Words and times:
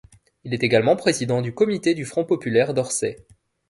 Il 0.45 0.55
est 0.55 0.63
également 0.63 0.95
président 0.95 1.43
du 1.43 1.53
comité 1.53 1.93
du 1.93 2.05
Front 2.05 2.25
Populaire 2.25 2.73
d'Orsay. 2.73 3.23